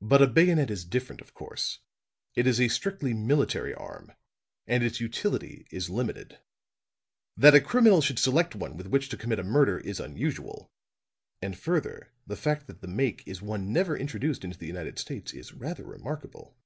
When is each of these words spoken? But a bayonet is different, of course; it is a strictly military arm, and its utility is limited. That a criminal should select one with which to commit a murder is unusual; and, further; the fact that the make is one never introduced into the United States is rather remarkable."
But 0.00 0.20
a 0.20 0.26
bayonet 0.26 0.72
is 0.72 0.84
different, 0.84 1.20
of 1.20 1.34
course; 1.34 1.78
it 2.34 2.48
is 2.48 2.60
a 2.60 2.66
strictly 2.66 3.14
military 3.14 3.72
arm, 3.72 4.10
and 4.66 4.82
its 4.82 4.98
utility 4.98 5.68
is 5.70 5.88
limited. 5.88 6.40
That 7.36 7.54
a 7.54 7.60
criminal 7.60 8.00
should 8.00 8.18
select 8.18 8.56
one 8.56 8.76
with 8.76 8.88
which 8.88 9.08
to 9.10 9.16
commit 9.16 9.38
a 9.38 9.44
murder 9.44 9.78
is 9.78 10.00
unusual; 10.00 10.72
and, 11.40 11.56
further; 11.56 12.10
the 12.26 12.34
fact 12.34 12.66
that 12.66 12.80
the 12.80 12.88
make 12.88 13.22
is 13.24 13.40
one 13.40 13.72
never 13.72 13.96
introduced 13.96 14.42
into 14.42 14.58
the 14.58 14.66
United 14.66 14.98
States 14.98 15.32
is 15.32 15.52
rather 15.52 15.84
remarkable." 15.84 16.56